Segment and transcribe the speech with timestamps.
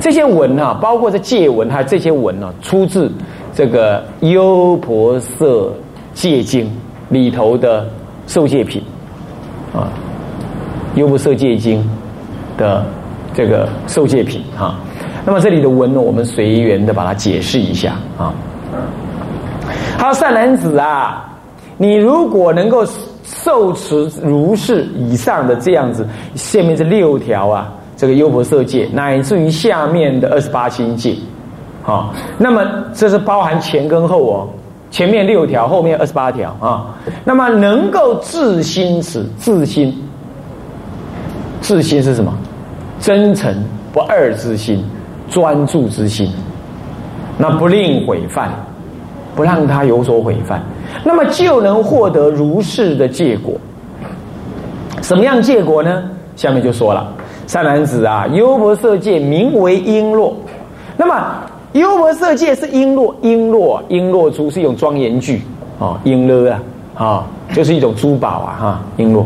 [0.00, 3.10] 这些文啊，包括这戒文还有这些文呢，出自
[3.54, 5.72] 这个《优婆塞
[6.14, 6.66] 戒经》
[7.08, 7.86] 里头的
[8.26, 8.82] 受戒品
[9.74, 9.90] 啊，
[10.98, 11.82] 《优婆塞戒经》
[12.58, 12.84] 的
[13.34, 14.78] 这个受戒品啊。
[15.26, 18.32] 那么这里的文呢，我们随缘的把它解释一下啊。
[19.98, 21.28] 好，善男子啊，
[21.76, 22.86] 你如果能够
[23.24, 26.06] 受持如是以上的这样子，
[26.36, 27.74] 下面这六条啊。
[27.98, 31.16] 这个优婆塞戒，乃至于下面的二十八心戒，
[31.82, 34.48] 好，那么这是包含前跟后哦，
[34.88, 36.94] 前面六条，后面二十八条啊。
[37.24, 39.92] 那么能够自心持，自心，
[41.60, 42.32] 自心是什么？
[43.00, 43.52] 真诚
[43.92, 44.84] 不二之心，
[45.28, 46.30] 专注之心，
[47.36, 48.48] 那不令毁犯，
[49.34, 50.62] 不让他有所毁犯，
[51.02, 53.54] 那么就能获得如是的结果。
[55.02, 56.04] 什么样结果呢？
[56.36, 57.12] 下面就说了。
[57.48, 60.34] 善男子啊，优婆塞界名为璎珞。
[60.98, 61.14] 那么，
[61.72, 65.40] 优婆塞界是璎珞，璎珞，璎珞珠是一种庄严具
[65.80, 66.62] 啊，璎珞啊，
[66.94, 69.24] 啊，就是一种珠宝啊，哈，璎珞。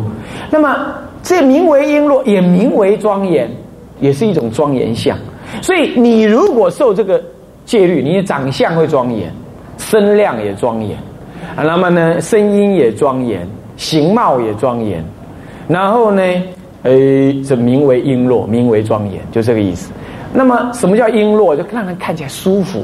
[0.50, 0.72] 那么，
[1.20, 3.50] 这名为璎珞，也名为庄严，
[3.98, 5.18] 也是一种庄严相。
[5.60, 7.20] 所以，你如果受这个
[7.66, 9.34] 戒律，你的长相会庄严，
[9.78, 10.96] 身量也庄严，
[11.56, 13.44] 那么呢，声音也庄严，
[13.76, 15.04] 形貌也庄严，
[15.66, 16.22] 然后呢？
[16.84, 19.92] 诶，这名为璎珞，名为庄严，就这个意思。
[20.32, 21.54] 那么，什么叫璎珞？
[21.54, 22.82] 就让人看起来舒服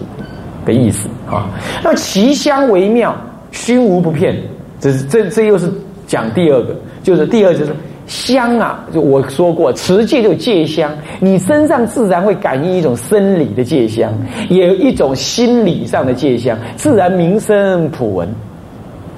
[0.64, 1.50] 的意思啊。
[1.82, 3.16] 那么，其香为妙，
[3.50, 4.36] 熏无不骗。
[4.78, 5.68] 这是这这又是
[6.06, 7.74] 讲第二个，就是第二就是
[8.06, 8.84] 香啊。
[8.94, 14.12] 就我说过，持戒就戒香，你身上自然会感应一种生理的戒香，
[14.48, 18.28] 也有一种心理上的戒香，自然名声普闻，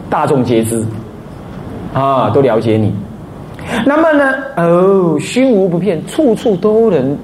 [0.09, 0.83] 大众皆知
[1.93, 2.95] 啊，都了解你。
[3.85, 4.35] 那么呢？
[4.57, 7.17] 哦，心无不骗，处处都能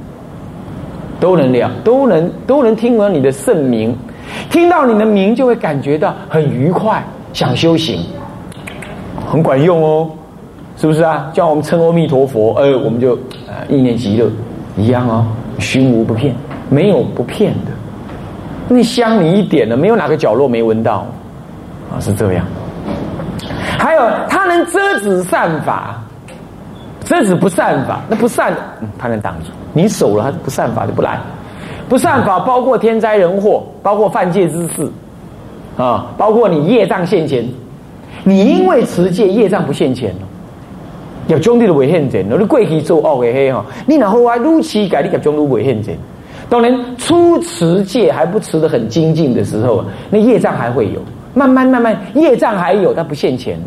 [1.19, 3.95] 都能了，都能都能听闻你的圣名，
[4.51, 8.01] 听到你的名就会感觉到很愉快，想修行，
[9.31, 10.11] 很管用哦，
[10.77, 11.31] 是不是啊？
[11.33, 13.13] 叫我们称阿弥陀佛，呃，我们就
[13.49, 14.31] 呃意念极乐
[14.77, 15.27] 一样哦，
[15.59, 16.35] 心无不骗，
[16.69, 17.73] 没有不骗的。
[18.69, 21.07] 那香你一点了，没有哪个角落没闻到
[21.91, 22.45] 啊，是这样。
[23.79, 26.03] 还有，它能遮止善法。
[27.07, 28.61] 这是不善法，那不善的，
[28.99, 29.51] 他能挡住。
[29.73, 31.19] 你守了，他不善法就不来。
[31.89, 34.91] 不善法包括天灾人祸，包括犯戒之事，
[35.77, 37.47] 啊，包括你业障现前。
[38.25, 40.21] 你因为持戒，业障不现前了。
[41.29, 45.97] 有兄弟的违现前，你过去做恶的黑哈，你然后啊，如期改，你甲中路违现前。
[46.49, 51.01] 当然，初持戒还不持得很精进的时候，那业障还会有。
[51.35, 53.67] 慢慢慢慢，业障还有，它不现前了。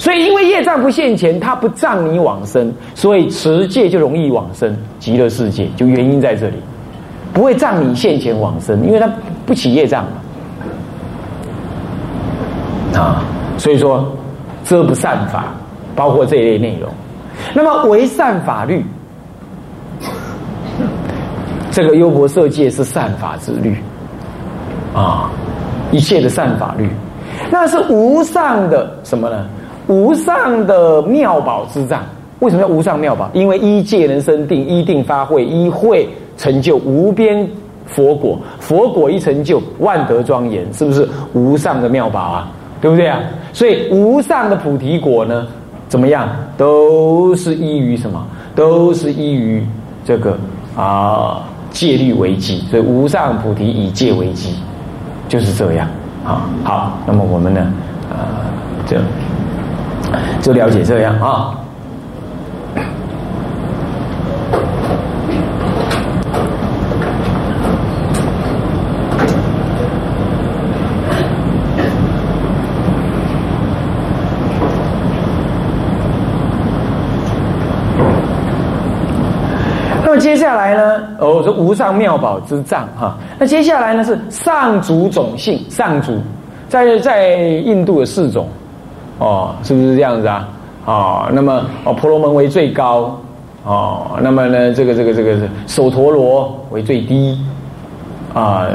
[0.00, 6.56] 所以，因为业障不现前，他不障你往生，所以持戒就容易往生极乐世界，就原因在这里，
[7.34, 9.06] 不会障你现前往生，因为他
[9.44, 10.06] 不起业障。
[12.94, 13.22] 啊，
[13.58, 14.10] 所以说
[14.64, 15.52] 遮不善法，
[15.94, 16.90] 包括这一类内容。
[17.52, 18.82] 那么为善法律，
[21.70, 23.76] 这个优婆塞戒是善法之律
[24.94, 25.30] 啊，
[25.92, 26.88] 一切的善法律，
[27.50, 29.46] 那是无上的什么呢？
[29.86, 32.02] 无上的妙宝之藏，
[32.40, 33.28] 为什么叫无上妙宝？
[33.32, 37.48] 因为一戒能生定，一定发慧，一慧成就无边
[37.86, 42.52] 佛果，佛果一成就万德庄严，是不是无上的妙宝啊？
[42.80, 43.20] 对不对啊？
[43.52, 45.46] 所以无上的菩提果呢，
[45.88, 46.28] 怎么样？
[46.56, 48.24] 都是依于什么？
[48.54, 49.66] 都是依于
[50.04, 50.38] 这个
[50.76, 54.54] 啊戒律为基，所以无上菩提以戒为基，
[55.28, 55.86] 就是这样
[56.24, 56.48] 啊。
[56.64, 57.60] 好，那么我们呢，
[58.10, 58.48] 啊，
[58.86, 59.04] 这样。
[60.40, 61.56] 就了解这样啊。
[80.02, 81.02] 那么接下来呢？
[81.20, 83.16] 哦，是无上妙宝之藏哈。
[83.38, 86.18] 那接下来呢是上主种姓，上主
[86.68, 88.48] 在在印度的四种。
[89.20, 90.48] 哦，是不是这样子啊？
[90.86, 93.14] 哦，那么哦，婆罗门为最高，
[93.64, 97.38] 哦，那么呢，这个这个这个是首陀罗为最低，
[98.32, 98.66] 啊，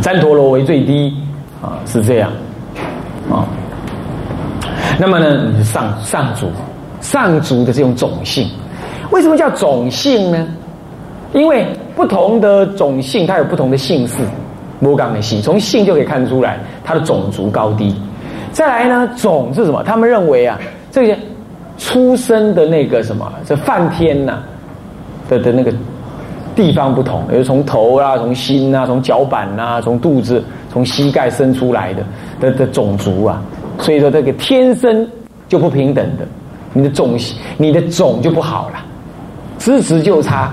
[0.00, 1.12] 旃陀罗为最低，
[1.60, 2.30] 啊，是这样，
[3.28, 3.44] 啊，
[4.96, 6.46] 那么呢，上上族
[7.00, 8.48] 上族的这种种姓，
[9.10, 10.46] 为什么叫种姓呢？
[11.32, 11.66] 因为
[11.96, 14.22] 不同的种姓，它有不同的姓氏，
[14.78, 17.94] 摩冈的姓，从姓就可以看出来它的种族高低。
[18.52, 19.82] 再来呢，种是什么？
[19.82, 20.58] 他们认为啊，
[20.90, 21.18] 这些
[21.78, 24.38] 出生的那个什么，这梵天呐
[25.28, 25.72] 的的那个
[26.54, 32.02] 地方不同，有从头啊，从心啊，从脚板啊，从肚子、从膝盖生出来的
[32.40, 33.40] 的的种族啊，
[33.78, 35.08] 所以说这个天生
[35.48, 36.26] 就不平等的，
[36.72, 37.16] 你的种
[37.56, 38.84] 你的种就不好了，
[39.58, 40.52] 资质就差，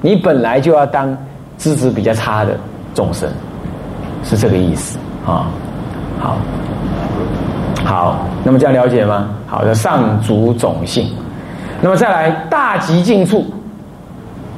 [0.00, 1.16] 你本来就要当
[1.56, 2.56] 资质比较差的
[2.94, 3.28] 众生，
[4.22, 5.50] 是这个意思啊。
[6.20, 6.36] 好，
[7.88, 9.30] 好，那么这样了解吗？
[9.46, 11.08] 好的，上足种性，
[11.80, 13.46] 那么再来大极静处。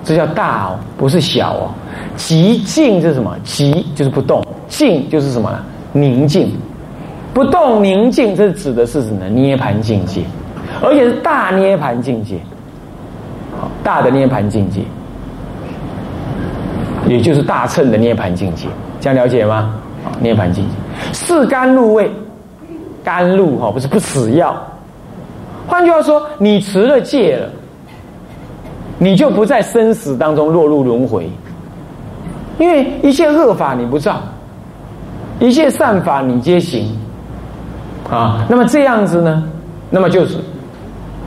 [0.02, 1.70] 这叫大哦，不是小哦。
[2.16, 3.32] 极静是什么？
[3.44, 5.48] 极就是不动，静就是什么？
[5.92, 6.52] 宁静。
[7.32, 9.28] 不动宁静，这指的是什么？
[9.28, 10.22] 涅盘境界，
[10.82, 12.36] 而且是大涅盘境界。
[13.60, 14.80] 好，大的涅盘境界，
[17.06, 18.66] 也就是大乘的涅盘境界，
[19.00, 19.72] 这样了解吗？
[20.18, 20.74] 涅盘境界，
[21.12, 22.10] 四甘露味，
[23.02, 24.54] 甘露哈，不是不死药。
[25.66, 27.48] 换句话说，你持了戒了。
[29.02, 31.26] 你就不在生死当中落入轮回，
[32.58, 34.20] 因为一切恶法你不造，
[35.38, 36.86] 一切善法你皆行，
[38.10, 39.42] 啊，那么这样子呢，
[39.88, 40.36] 那么就是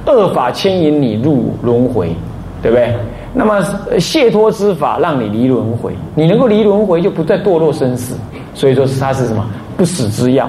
[0.06, 2.16] 恶法牵引你入轮回，
[2.62, 2.96] 对不对？
[3.34, 3.60] 那么
[3.98, 8.16] 解脱之法让你离轮回，你能够离轮回就不再堕落生死，
[8.54, 9.44] 所以说它是什么
[9.76, 10.48] 不死之药，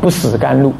[0.00, 0.72] 不死甘露。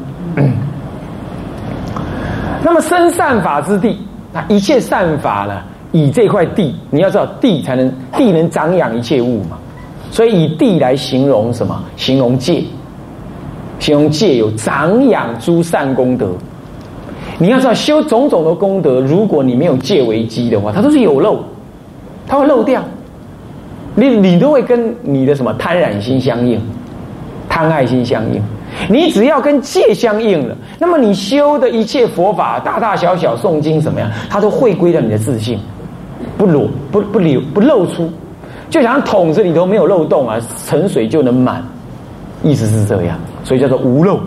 [2.63, 3.97] 那么生善法之地。
[4.33, 5.61] 那一切善法呢？
[5.93, 9.57] 以这块地，你要知道地才能地能长养一切物嘛，
[10.11, 11.81] 所以以地来形容什么？
[11.95, 12.61] 形容戒，
[13.79, 16.29] 形容戒有长养诸善功德。
[17.39, 21.39] 你要知道修种种的功德，如果你没有戒为基的话，它都是有漏，
[22.27, 22.83] 它会漏掉。
[23.95, 26.61] 你你都会跟你的什么贪染心相应，
[27.47, 28.43] 贪爱心相应。
[28.89, 35.59] 你只要跟戒相应了，那么你修的一切佛法，大大小小诵经怎么样，它都会归到你的自信，
[36.37, 38.09] 不裸不不流不露出，
[38.69, 41.63] 就像桶子里头没有漏洞啊，盛水就能满，
[42.43, 44.19] 意思是这样，所以叫做无漏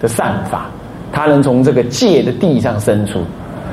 [0.00, 0.66] 的善法，
[1.12, 3.20] 它能从这个戒的地上生出，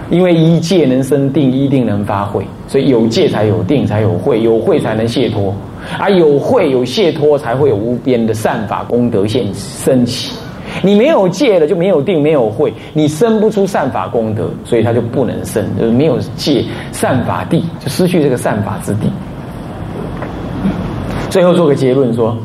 [0.10, 5.54] 因为一戒能生定，一定能发慧，所以有戒才有定，才有慧，有慧才能解脱。
[6.00, 10.32] 啊，有慧有解脱，才会有无边的善法功德现升起。
[10.84, 19.10] 你没有戒了，就没有定，没有慧，你生不出善法功德，所以它就不能生，就是没有戒善法地，就失去这个善法之地。
[21.30, 22.36] 最后做个结论说，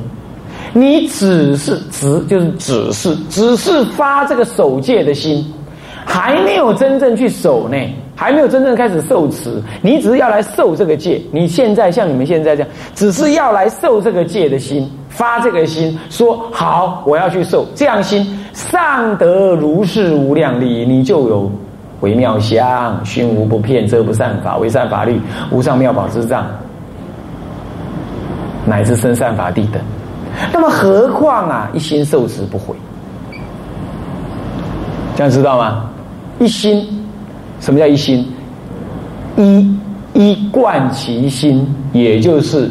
[0.72, 5.44] 你只是只就是只是只是发这个守戒的心，
[6.04, 7.76] 还没有真正去守呢。
[8.20, 9.50] 还没有真正开始受持，
[9.80, 11.18] 你只是要来受这个戒。
[11.32, 21.50] 你现在像你们现在这样，只是要来受这个戒的心，发这个心，说好我要去受，这样心上得如是无量力，你就有
[22.00, 25.18] 微妙相，熏无不骗，遮不善法，为善法律，
[25.50, 26.44] 无上妙宝之藏，
[28.66, 29.80] 乃至生善法地等。
[30.52, 32.76] 那么何况啊，一心受持不悔，
[35.16, 35.88] 这样知道吗？
[36.38, 36.99] 一心。
[37.60, 38.26] 什么叫一心？
[39.36, 39.74] 一
[40.12, 42.68] 一贯其心，也就是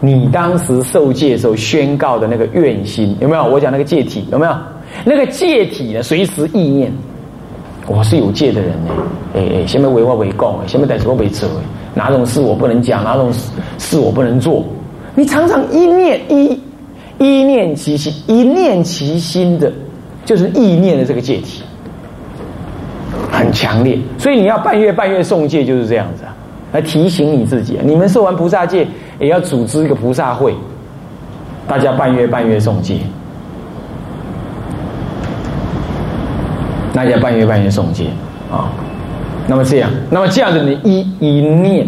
[0.00, 3.44] 你当时受戒时候宣告的那个愿心，有没有？
[3.44, 4.52] 我讲那个戒体有没有？
[5.04, 6.02] 那个戒体呢？
[6.02, 6.92] 随时意念，
[7.86, 8.90] 我是有戒的人呢。
[9.34, 11.46] 哎哎，先别为我为供，先别带什么为责，
[11.94, 13.30] 哪种事我不能讲，哪种
[13.76, 14.64] 事我不能做？
[15.14, 16.58] 你常常一念一
[17.18, 19.72] 一念其心，一念其心的，
[20.24, 21.62] 就是意念的这个戒体。
[23.30, 26.34] 很强烈，所以你要半月半月送戒就是这样子啊，
[26.72, 27.78] 来提醒你自己。
[27.84, 28.86] 你们受完菩萨戒，
[29.18, 30.54] 也要组织一个菩萨会，
[31.66, 32.98] 大家半月半月送戒，
[36.92, 38.06] 大家半月半月送戒
[38.50, 38.72] 啊。
[39.46, 41.86] 那么这样，那么这样子，你一一念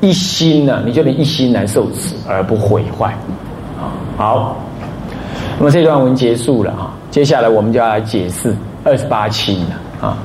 [0.00, 3.14] 一心呢，你就能一心来受持而不毁坏
[3.78, 3.90] 啊。
[4.16, 4.56] 好，
[5.58, 10.16] 那么这段文结束了啊，接下来我们就要来解释二十八亲了啊。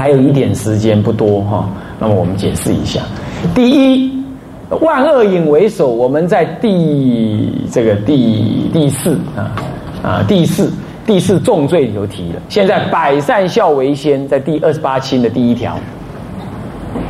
[0.00, 3.02] 还有一点时间不多哈，那么我们解释一下。
[3.54, 4.10] 第一，
[4.80, 9.52] 万恶引为首，我们在第这个第第四啊
[10.02, 10.72] 啊第四
[11.04, 12.40] 第四重罪里头提了。
[12.48, 15.78] 现在百善孝为先，在第二十八亲的第一条。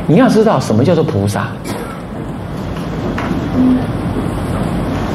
[0.05, 1.47] 你要知道什么叫做菩萨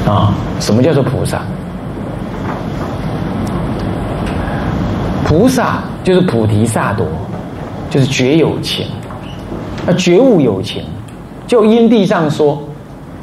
[0.07, 0.33] 啊？
[0.61, 1.43] 什么叫做菩萨？
[5.27, 7.05] 菩萨就是菩提萨埵。
[7.97, 8.85] 就是觉有情，
[9.87, 10.85] 那觉悟有情，
[11.47, 12.63] 就因地上说，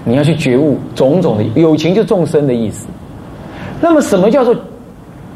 [0.03, 2.87] 你要去觉悟种种的有情，就众生的意思。
[3.79, 4.55] 那么什么叫做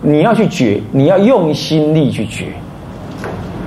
[0.02, 0.82] 你要去觉？
[0.92, 2.46] 你要用心力去觉，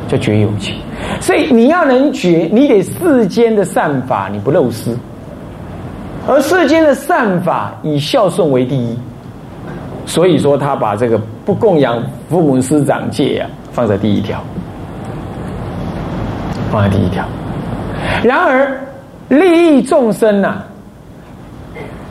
[0.08, 0.74] 叫觉有情。
[1.20, 4.90] 所以你要能觉，你得世间的善法你不漏失，
[6.26, 8.98] 而世间的善法以孝顺为第一。
[10.04, 14.42] 所以说，他把这个不供养父母师长戒啊放在第一条，
[16.70, 17.24] 放在第一条。
[18.22, 18.78] 然而，
[19.28, 20.62] 利益众生呐，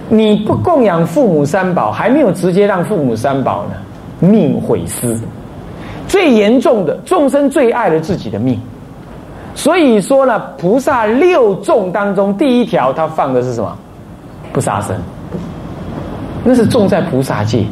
[0.10, 3.76] 你不供养父母三宝，还没有直接让父母三宝呢
[4.20, 5.18] 命毁失。
[6.08, 8.60] 最严重的，众生最爱了自己的命。
[9.56, 13.78] 所以说呢，菩萨六众当中第一条，他放的是什么？
[14.52, 14.96] 不杀生。
[16.44, 17.64] 那是种在菩萨界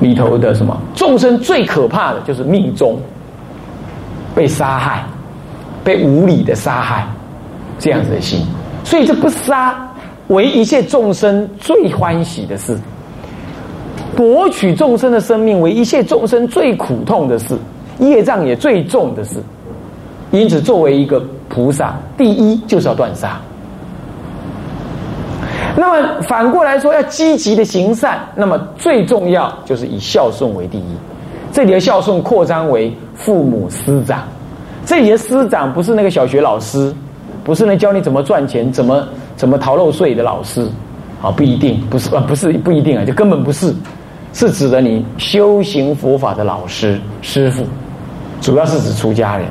[0.00, 0.78] 里头的什么？
[0.94, 2.98] 众生最可怕的就是命中
[4.34, 5.02] 被杀害，
[5.84, 7.06] 被无理的杀害。
[7.76, 8.40] 这样子的心，
[8.84, 9.76] 所以这不杀
[10.28, 12.78] 为一切众生最欢喜的事，
[14.16, 17.58] 博取众生的生命为一切众生最苦痛的事，
[17.98, 19.42] 业障也最重的事。
[20.30, 23.40] 因此，作为一个菩萨，第一就是要断杀。
[25.76, 30.96] 那么反过来说，要积极的行善，那么最重要就是以孝顺为第一。
[31.52, 34.22] 这里的孝顺扩张为父母师长，
[34.86, 36.94] 这些师长不是那个小学老师。
[37.42, 40.66] 不是能教你怎么赚钱、怎么怎么逃漏税的老师，
[41.20, 43.70] 啊，不一定，不是啊，不是不一定啊，就根本不是，
[44.32, 47.62] 是指的你修行佛法的老师、师傅，
[48.40, 49.46] 主要是指出家人，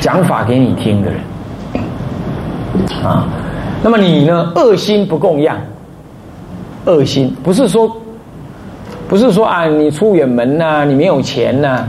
[0.00, 1.20] 讲法给你听的人，
[3.04, 3.28] 啊，
[3.80, 5.56] 那么你呢，恶心不供养，
[6.86, 7.96] 恶心不是说，
[9.08, 11.86] 不是说啊，你出远门呐，你没有钱呐，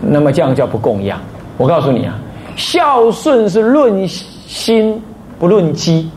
[0.00, 1.20] 那么这样叫不供养，
[1.56, 2.14] 我告诉你啊。
[2.56, 5.02] 孝顺是论心
[5.38, 6.08] 不论机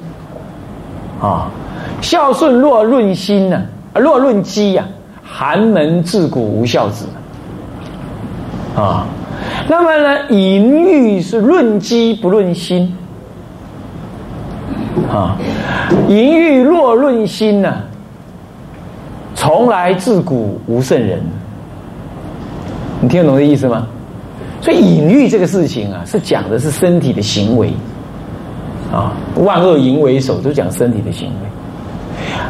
[1.19, 1.50] 啊！
[2.00, 3.63] 孝顺若论心呢？
[3.96, 4.86] 若论机呀，
[5.24, 7.07] 寒门自古无孝子
[8.75, 9.07] 啊！
[9.67, 12.96] 那么呢，淫欲是论机不论心
[15.12, 15.36] 啊！
[16.07, 17.81] 淫欲若论心呢，
[19.34, 21.19] 从来自古无圣人。
[23.01, 23.88] 你听得懂这意思吗？
[24.60, 27.72] 所以隐喻这个事情啊，是讲的是身体的行为，
[28.92, 31.48] 啊，万恶淫为首，都讲身体的行为。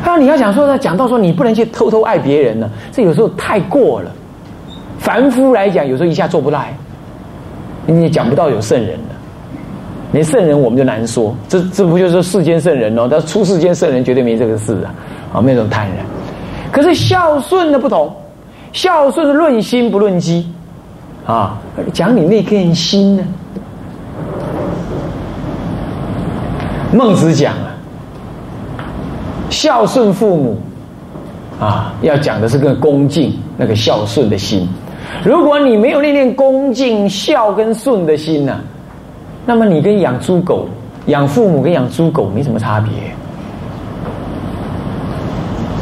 [0.06, 4.12] 那你要讲说呢，讲到说你不能去偷偷爱别人呢，这有时候太过了。
[5.00, 6.76] 凡夫来讲，有时候一下做不来，
[7.86, 9.16] 你也讲不到有圣人的，
[10.14, 11.36] 连圣人我们就难说。
[11.50, 13.08] 这这不就是世间圣人哦？
[13.08, 14.96] 他出世间圣人绝对没这个事啊，
[15.34, 16.72] 啊，没有这种贪婪。
[16.72, 18.14] 可是孝顺的不同，
[18.74, 20.50] 孝顺论心不论机。
[21.26, 21.60] 啊，
[21.92, 23.24] 讲你那颗心呢？
[26.94, 27.76] 孟子讲啊，
[29.50, 30.58] 孝顺父母
[31.60, 34.66] 啊，要讲的是个恭敬那个孝顺的心。
[35.26, 38.62] 如果你没有那念恭敬孝跟顺的心呢，
[39.46, 40.66] 那么你跟养猪狗、
[41.08, 42.92] 养父母跟养猪狗没什么差别。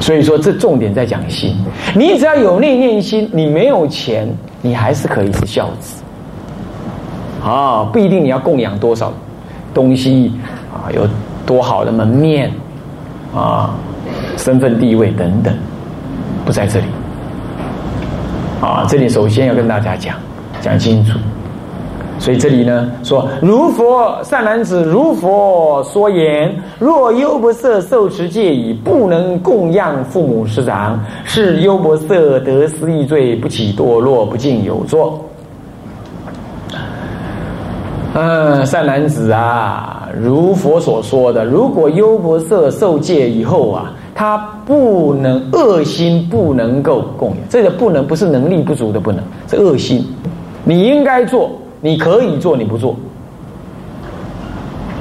[0.05, 1.55] 所以说，这重点在讲心。
[1.95, 4.31] 你只要有那念心，你没有钱。
[4.61, 6.03] 你还是可以是孝子，
[7.43, 9.13] 啊，不一定你要供养多少
[9.75, 10.31] 东西
[10.73, 11.07] 啊，有
[11.45, 12.51] 多好的门面
[13.31, 13.75] 啊，
[14.37, 15.55] 身份地位等等，
[16.43, 16.85] 不在这里。
[18.59, 20.15] 啊，这里首先要跟大家讲
[20.61, 21.17] 讲清楚。
[22.17, 35.23] 所以这里呢说，如佛善男子，如佛说言：若优婆塞受持戒已，不能供养父母师长，是优婆塞得失意罪，不起堕落，不尽有作。
[38.13, 47.39] 嗯，善男子啊，如佛所说的，如果优婆塞受戒以后啊，他不能恶心，不能够供养。
[47.49, 50.03] 这个不能不是能力不足的不能，是恶心。
[50.63, 51.51] 你应该做。
[51.81, 52.95] 你可以做，你不做，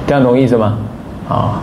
[0.07, 0.77] 这样懂意思吗？
[1.27, 1.61] 啊，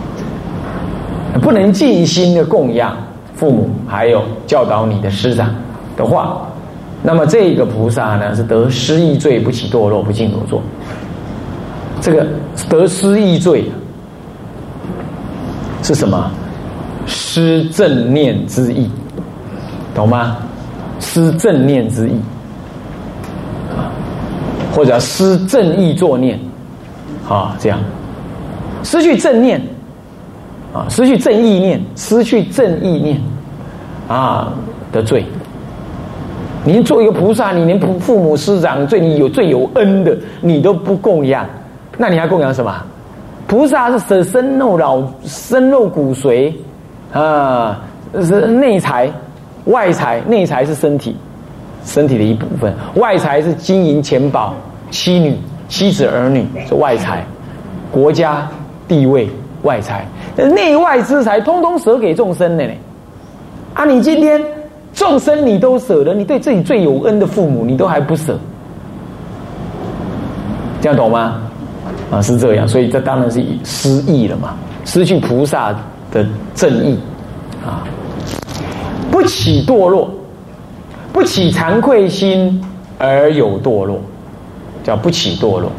[1.41, 2.97] 不能尽心的供养
[3.35, 5.49] 父母，还有教导你的师长
[5.95, 6.41] 的话，
[7.01, 10.61] 那么这个菩萨呢是得失意罪，不起堕落，不进有作。
[12.01, 12.27] 这个
[12.69, 13.71] 得失意罪
[15.81, 16.29] 是什么？
[17.05, 18.89] 失正念之意，
[19.95, 20.37] 懂吗？
[20.99, 22.13] 失正念之意。
[24.73, 26.39] 或者失正意作念，
[27.29, 27.79] 啊，这样。
[28.83, 29.61] 失去正念，
[30.73, 33.21] 啊，失去正意念，失去正意念，
[34.07, 34.51] 啊
[34.91, 35.23] 的罪。
[36.65, 41.45] 你做一个菩萨，你连父父母师长对你有最有恩的，你都不供养，
[41.97, 42.73] 那你还供养什么？
[43.45, 46.51] 菩萨是舍身肉老身肉骨髓。
[47.13, 47.79] 啊，
[48.23, 49.07] 是内财、
[49.65, 51.15] 外财，内财是身体。
[51.85, 54.53] 身体的一部分，外财是金银钱宝、
[54.89, 55.37] 妻女、
[55.67, 57.25] 妻子儿女是外财，
[57.91, 58.47] 国家
[58.87, 59.29] 地位
[59.63, 62.73] 外财，内外之财通通舍给众生的呢。
[63.73, 64.41] 啊，你今天
[64.93, 68.37] 众生你都舍得，你对自己最有恩的父母你都还不舍，
[70.81, 71.41] 这样懂吗？
[72.11, 74.53] 啊，是这样，所以这当然是失义了嘛，
[74.85, 75.73] 失去菩萨
[76.11, 76.23] 的
[76.53, 76.99] 正义
[77.65, 77.81] 啊，
[79.09, 80.13] 不起堕落，
[81.13, 82.59] 不起惭愧心
[82.97, 84.01] 而有堕落，
[84.83, 85.71] 叫不起堕落，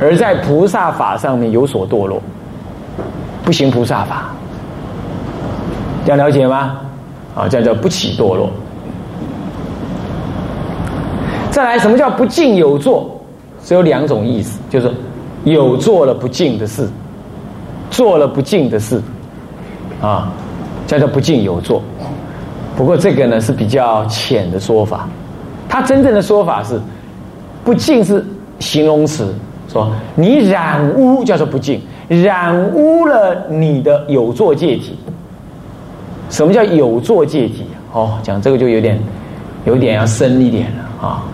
[0.00, 2.22] 而在菩萨法上面有所堕落，
[3.44, 4.28] 不行菩萨法，
[6.04, 6.78] 这样了解吗？
[7.34, 8.48] 啊，这样叫不起堕落。
[11.50, 13.10] 再来，什么叫不敬有作？
[13.64, 14.88] 只有两种意思，就是
[15.42, 16.88] 有做了不敬的事，
[17.90, 19.02] 做了不敬的事，
[20.00, 20.30] 啊，
[20.86, 21.82] 叫做不敬有作。
[22.76, 25.08] 不过这个呢是比较浅的说法，
[25.68, 26.78] 它真正的说法是
[27.64, 28.24] 不净是
[28.58, 29.34] 形容词，
[29.66, 34.94] 说你染污叫做不净，染污了你的有作戒体。
[36.28, 37.64] 什么叫有作戒体？
[37.92, 39.00] 哦，讲这个就有点，
[39.64, 41.24] 有点要深一点了啊。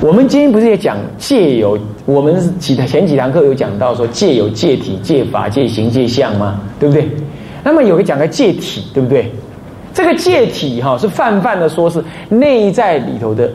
[0.00, 1.78] 我们今天不是也讲戒有？
[2.06, 6.58] 我们几前几堂课有讲到说戒有戒体、戒法、戒行、戒相吗？
[6.80, 7.10] 对不对？
[7.62, 9.30] 那么有个讲个戒体，对不对？
[9.98, 13.50] 这个戒体哈是泛泛的说是内在里头的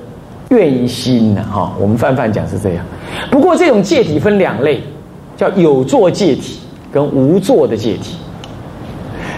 [0.49, 1.71] 愿心呢哈。
[1.79, 2.85] 我们泛泛讲是这样。
[3.31, 4.83] 不过这种戒体分两类，
[5.37, 6.59] 叫有作戒体
[6.91, 8.17] 跟无作的戒体。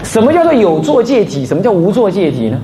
[0.02, 1.46] 什么叫做有作戒体？
[1.46, 2.58] 什么叫无作戒体呢？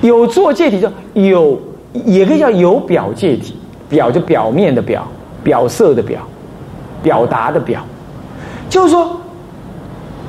[0.00, 1.60] 有作戒体叫有，
[2.06, 3.54] 也可以叫有表戒体。
[3.90, 5.06] 表就表面的表，
[5.42, 6.26] 表色的表，
[7.02, 7.84] 表达的表。
[8.70, 9.20] 就是说，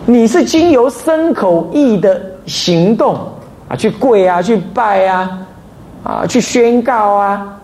[0.06, 3.16] 你是经由身口意的行动
[3.68, 5.40] 啊，去跪啊，去拜啊，
[6.04, 7.58] 啊，去宣告啊，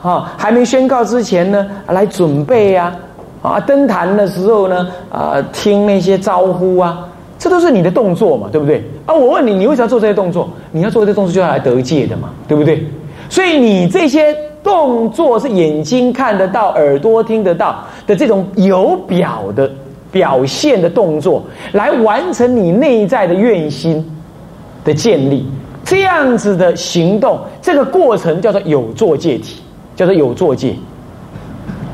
[0.00, 2.94] 哈，还没宣告之前呢，来准备啊，
[3.42, 7.08] 啊，登坛的时候呢，啊，听那些招呼啊。
[7.38, 8.82] 这都是你的动作嘛，对不对？
[9.04, 10.48] 啊，我问你，你为什么要做这些动作？
[10.72, 12.82] 你要做这些动作，就要来得戒的嘛，对不对？
[13.28, 19.70] 所以你这些动作是眼睛看得到、耳朵听得到的这种有表的
[20.10, 24.02] 表现的动作，来完成你内在的愿心
[24.86, 25.46] 的建立。
[25.84, 29.60] 这样子的行动，这个过程叫做有作戒体，
[29.94, 30.74] 叫做有作戒。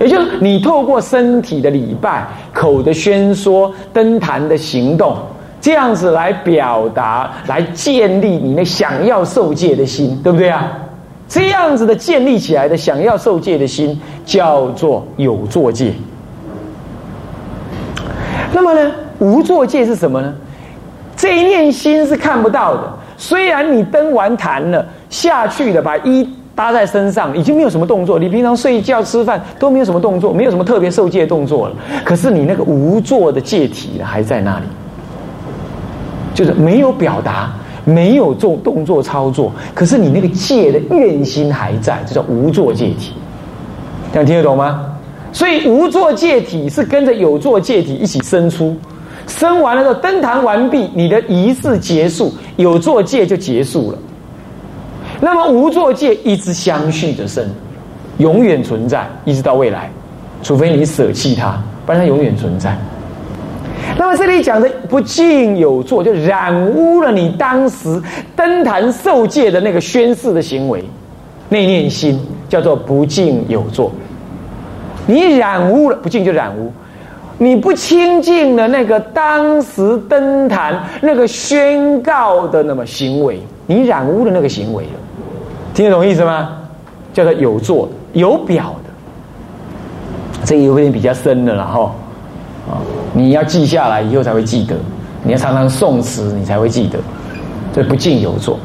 [0.00, 5.16] 也就是你透过身体的礼拜、口的宣说、登坛的行动，
[5.60, 10.72] 这样子来表达、来建立你那想要受戒的心，对不对啊？
[11.28, 15.92] 这样子的建立起来的想要受戒的心，叫做有作戒。
[18.52, 20.34] 那么呢，无作戒是什么呢？
[21.22, 22.92] 这一念心是看不到的。
[23.16, 26.28] 虽然你登完坛了，下去了，把衣。
[26.54, 31.74] 搭在身上已经没有什么动作，你平常睡觉、吃饭都没有什么动作，没有什么特别受戒动作了。
[32.04, 34.64] 可是你那个无作的戒体还在那里，
[36.34, 37.50] 就是没有表达，
[37.86, 43.14] 没有做动作操作，可是你那个戒的愿心还在，这叫无作戒体。
[44.12, 44.84] 这样听得懂吗？
[45.32, 48.76] 所以无作戒体是跟着有作戒体一起生出，
[49.26, 53.98] 生完了之后登坛完毕，你的仪式结束，有作戒就结束了。
[55.20, 57.44] 那么无作界一直相续着生，
[58.18, 59.90] 永远存在，一直到未来，
[60.42, 62.76] 除非你舍弃它，不然它永远存在。
[63.96, 68.00] 那么这里讲的不敬有作，就染污了你当时
[68.34, 70.84] 登坛受戒的那个宣誓的行为，
[71.48, 73.92] 内念心叫做不敬有作。
[75.06, 76.72] 你染污了，不敬就染污，
[77.42, 84.90] 你不清净了那个当时登坛那个宣告的那么行为，你染污了那个行为了。
[85.74, 86.56] 听得懂意思吗？
[87.12, 91.92] 叫做有做有表的，这有点比较深的了哈。
[92.70, 92.78] 啊，
[93.12, 94.76] 你要记下来，以后才会记得。
[95.24, 97.00] 你要常常诵词，你才会记得。
[97.74, 98.56] 这不敬有作，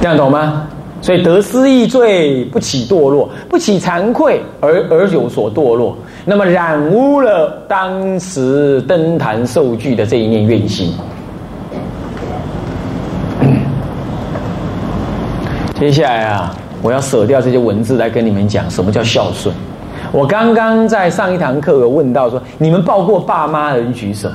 [0.00, 0.66] 这样懂吗？
[1.02, 5.96] 所以得失意罪不起堕落，不起惭愧而而有所堕落，
[6.28, 10.92] 那么染污了当时登坛受具的这一念愿心。
[15.78, 19.54] 接下来啊，我要舍掉这些文字来跟你们讲什么叫孝顺。
[20.10, 24.28] 我刚刚在上一堂课有问到说，你们抱过爸妈的人举手，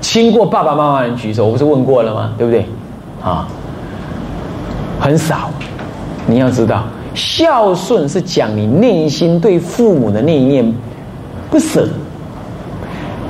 [0.00, 2.32] 亲过爸爸妈妈的人举手，我不是问过了吗？
[2.38, 2.64] 对不对？
[3.22, 3.46] 啊，
[4.98, 5.50] 很少。
[6.26, 10.74] 你要知道，孝顺是讲你内心对父母的那一念
[11.56, 11.88] 不舍。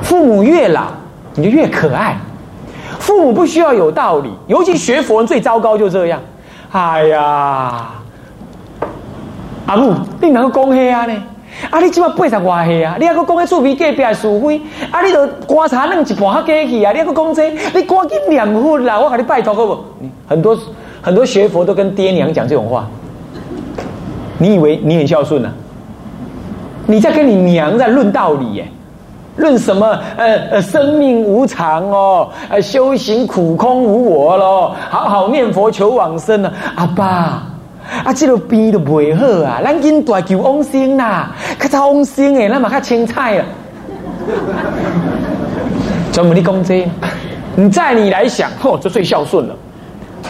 [0.03, 0.87] 父母越老，
[1.37, 2.17] 你就越可爱。
[2.99, 6.21] 父母不需要有道理，尤其学佛人最糟糕就这样。
[6.73, 7.93] 哎呀，
[9.67, 11.15] 阿母，你能够讲黑啊呢？
[11.71, 14.61] 啊，你即马八十外岁啊，你还阁讲迄厝边隔壁是非？
[14.91, 17.51] 啊，你都观察弄一半较过去啊，你还阁讲这？
[17.51, 18.99] 你赶紧念佛啦！
[18.99, 19.85] 我甲你拜托好不？
[20.29, 20.59] 很多
[21.01, 22.89] 很多学佛都跟爹娘讲这种话，
[24.39, 25.53] 你以为你很孝顺啊？
[26.87, 28.69] 你在跟你娘在论道理耶？
[29.37, 29.87] 论什么？
[30.17, 36.51] 呃呃，生命无常哦，呃，修行苦空无我咯，好好念佛求往生呢。
[36.75, 37.05] 阿爸，
[38.03, 43.45] 啊，这个病都袂好啊，咱紧大求往生啦，较早往生诶，那嘛较青菜啊。
[46.11, 46.89] 专门你讲这，
[47.57, 49.55] 你在你来想，嚯，这最孝顺了，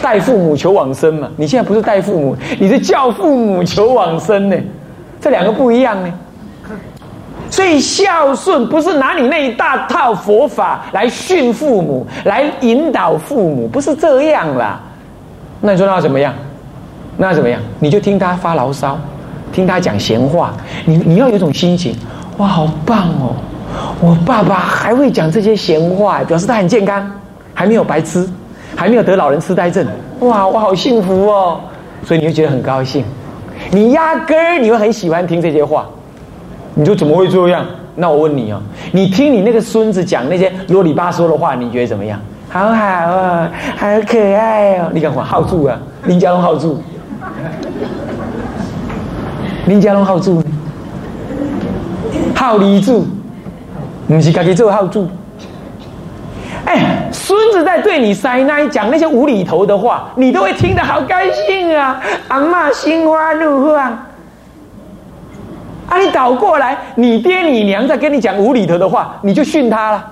[0.01, 1.29] 带父母求往生嘛。
[1.37, 4.57] 你现在不是带父母，你是教父母求往生呢，
[5.21, 6.11] 这两个不一样呢。
[7.49, 14.79] 所以孝顺不是拿你那一大套佛法来训父母，来引导父母，不是这样啦。
[15.61, 16.33] 那你说那怎么样？
[17.17, 17.59] 那怎么样？
[17.79, 18.99] 你就听他发牢骚，
[19.51, 20.53] 听他讲闲话。
[20.85, 21.95] 你你要有一种心情，
[22.37, 23.33] 哇，好棒哦！
[23.99, 27.09] 我爸爸还会讲这些闲话，表示他很健康，
[27.53, 28.29] 还没有白痴，
[28.75, 29.85] 还没有得老人痴呆症。
[30.19, 31.59] 哇，我好幸福哦！
[32.03, 33.03] 所以你会觉得很高兴。
[33.71, 35.87] 你压根儿你会很喜欢听这些话。
[36.77, 37.65] 你就怎么会这样？
[37.95, 38.61] 那我问你哦，
[38.91, 42.19] 你听你那个孙子讲那些啰里吧嗦的话，你觉得怎么样？
[42.47, 44.91] 好好啊，好可爱哦！
[44.93, 46.79] 你讲话好住啊，林家龙好住，
[49.65, 50.43] 林家龙好住，
[52.35, 53.07] 好离住，
[54.07, 55.09] 不是自己做好住。
[56.65, 61.15] 哎，孙子在对你塞奶讲那些无厘头的话，你都会听得好高
[61.47, 61.99] 兴啊！
[62.27, 64.06] 阿妈心花怒放。
[65.87, 65.97] 啊！
[65.97, 70.11] 你倒过来，你爹你娘在跟你讲无厘头的话，你就训他了。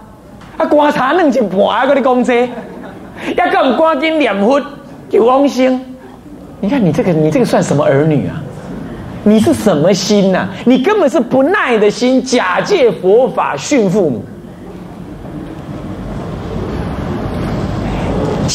[0.57, 2.49] 啊，观察弄一半，跟你讲这，
[3.35, 4.61] 要更赶紧念佛
[5.09, 5.79] 求往生。
[6.61, 8.41] 你看你这个，你这个算什么儿女啊？
[9.23, 10.47] 你是什么心呐？
[10.65, 14.23] 你根本是不耐的心，假借佛法训父母。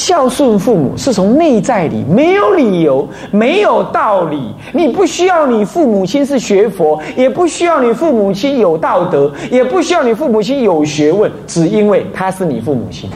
[0.00, 4.54] 孝顺父母是从内在里，没有理由，没有道理。
[4.72, 13.10] 你不需要你父母亲是学佛，也不需要你父母亲有道德，也不需要你父母亲有学问，只因为他是你父母亲。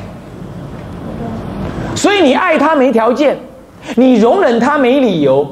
[1.95, 3.35] 所以你爱他没条件，
[3.95, 5.49] 你容忍他没理由，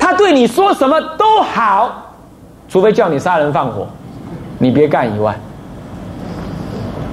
[0.00, 2.12] 他对你说什么都好，
[2.68, 3.86] 除非叫你杀人放火，
[4.58, 5.32] 你别干以外。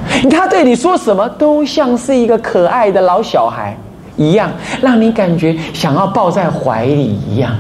[0.32, 3.76] 他对你说什么都像是一个可爱的老小孩
[4.16, 4.50] 一样，
[4.82, 7.52] 让你感觉想要抱在怀里一样。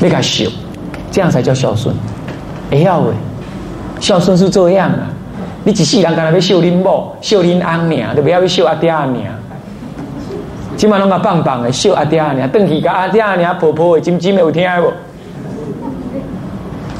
[0.00, 0.50] 那个秀，
[1.10, 1.94] 这样才叫孝顺。
[2.70, 3.12] 哎呀喂，
[4.00, 5.06] 孝顺是这样啊！
[5.64, 9.24] 你一世人干那要孝恁某、孝恁翁娘，都不要去孝阿爹阿娘。
[10.76, 14.88] 今晚拢个棒棒的孝阿爹阿娘，邓去甲阿爹阿娘婆婆的，今今有听无？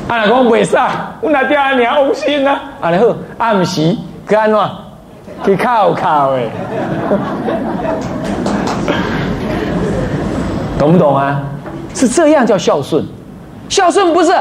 [0.07, 0.77] 啊，讲袂使，
[1.23, 2.61] 阮阿爹阿娘往生啊！
[2.81, 3.97] 啊，然后暗时。
[4.27, 4.79] 干嘛？
[5.45, 6.49] 去靠靠诶，
[10.79, 11.43] 懂不懂啊？
[11.95, 13.05] 是这样叫孝顺，
[13.69, 14.33] 孝顺不是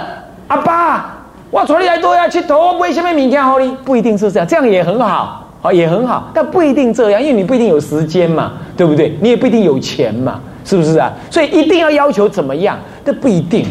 [0.47, 1.15] 阿爸，
[1.49, 3.75] 我从你来都要去投，为什么明天好哩？
[3.83, 9.17] 不一定是这样，这样也很好，好也很好，但不一定这样，因为你不一定有时间嘛，对不对？
[9.21, 11.11] 你也不一定有钱嘛，是不是啊？
[11.31, 12.77] 所以一定要要求怎么样？
[13.03, 13.65] 这不一定，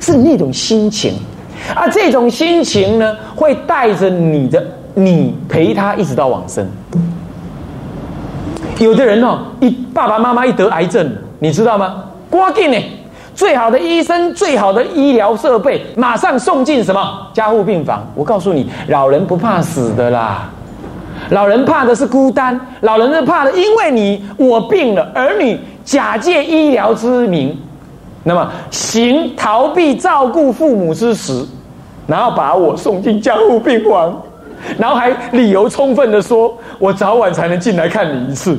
[0.00, 1.14] 是那种心情，
[1.74, 4.64] 啊，这种心情呢，会带着你的。
[4.98, 6.66] 你陪他一直到往生。
[8.78, 11.06] 有的人哦，一爸爸妈妈一得癌症，
[11.38, 12.04] 你知道吗？
[12.30, 12.78] 刮紧呢，
[13.34, 18.06] 最好的医生、最好的医疗设备，马上送进什么加护病房。
[18.14, 20.48] 我告诉你，老人不怕死的啦，
[21.28, 27.54] 老人怕的是孤单，老人是怕的，因为你我病了，儿女假借医疗之名，
[28.24, 31.44] 那么行逃避照顾父母之时，
[32.06, 34.22] 然后把我送进加护病房。
[34.78, 38.58] 然后还理由充分的说：“我早晚才能进来看你一次。”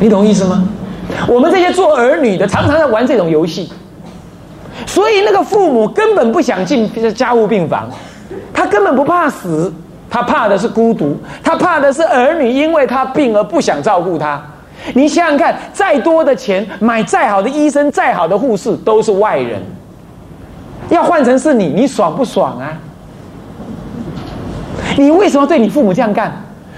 [0.00, 0.62] 你懂意思吗？
[1.26, 3.72] 我们这些做儿女的常常在玩这种游戏，
[4.86, 7.88] 所以那个父母根本不想进家务病房，
[8.52, 9.72] 他根本不怕死，
[10.10, 14.40] 他怕的是孤独，他怕的是儿女因为他病而不想照顾他。
[14.94, 19.60] 你想想看，再多的钱买再好的医生、再好的护士，都是外人。
[20.90, 22.72] 要换成是你，你爽不爽啊？
[24.96, 26.32] 你为什么对你父母这样干？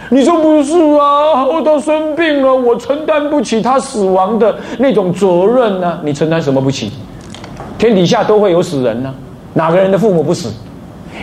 [0.09, 1.45] 你说不是啊？
[1.45, 5.99] 我都生病了，我承担不起他死亡的那种责任呢？
[6.03, 6.91] 你承担什么不起？
[7.79, 9.15] 天底下都会有死人呢，
[9.55, 10.53] 哪个人的父母不死？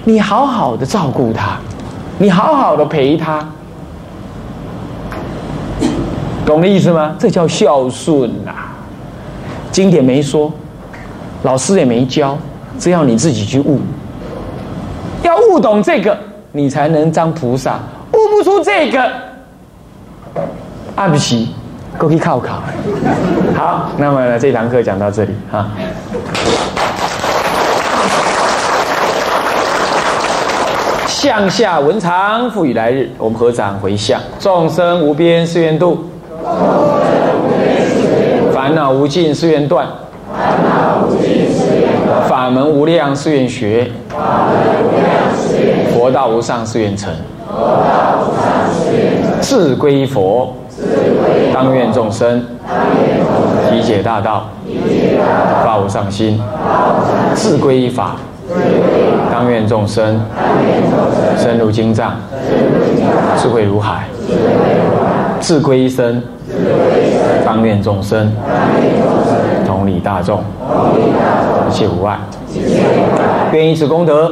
[0.06, 1.58] 你好好的照顾他，
[2.18, 3.46] 你好好的陪他，
[6.46, 7.16] 懂的意思吗？
[7.20, 8.52] 这叫孝顺呐。
[9.70, 10.52] 经典没说，
[11.44, 12.38] 老师也没教，
[12.80, 13.80] 只要你自己去悟。
[15.24, 16.18] 要悟懂这个，
[16.52, 17.80] 你才能当菩萨。
[18.14, 19.12] 悟不出这个，
[20.96, 21.54] 对不起，
[21.98, 22.62] 过去靠考。
[23.56, 25.68] 好，那么呢，这堂课讲到这里哈。
[31.08, 33.10] 向下文长，赋予来日。
[33.18, 36.10] 我们合掌回向：众生无边誓愿度，
[38.54, 39.86] 烦恼无尽誓愿断，
[42.30, 43.92] 法门无量誓愿学，
[46.08, 47.12] 佛道无上誓愿成。
[49.42, 50.54] 志归佛，
[51.54, 52.42] 当愿众生
[53.70, 54.46] 体解大道，
[55.66, 56.40] 发无上心；
[57.36, 58.16] 志归法，
[59.30, 60.18] 当愿众生
[61.38, 62.14] 深入经藏，
[63.38, 64.04] 智慧如海；
[65.42, 66.24] 志归身，
[67.46, 68.32] 当愿众生
[69.66, 70.40] 同理大众，
[71.70, 72.18] 一切无碍。
[73.52, 74.32] 愿以此功德，